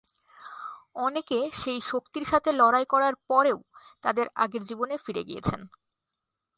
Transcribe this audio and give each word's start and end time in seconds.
অনেকে 0.97 1.39
সেই 1.53 1.79
শক্তির 1.81 2.25
সাথে 2.25 2.49
লড়াই 2.51 2.85
করার 2.85 3.13
পরও 3.29 3.57
তাদের 4.03 4.25
আগের 4.35 4.63
জীবনে 4.63 4.95
ফিরে 4.97 5.23
গিয়েছেন। 5.23 5.61